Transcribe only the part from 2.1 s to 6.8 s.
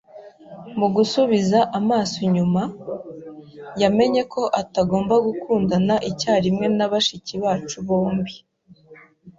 inyuma, yamenye ko atagomba gukundana icyarimwe